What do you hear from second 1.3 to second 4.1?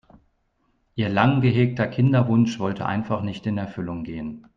gehegter Kinderwunsch wollte einfach nicht in Erfüllung